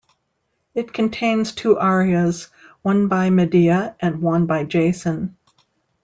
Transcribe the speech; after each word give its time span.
It 0.73 0.93
contains 0.93 1.51
two 1.51 1.77
"arias", 1.77 2.47
one 2.81 3.07
by 3.07 3.29
Medea 3.29 3.95
and 3.99 4.19
one 4.19 4.47
by 4.47 4.63
Jason. 4.63 5.37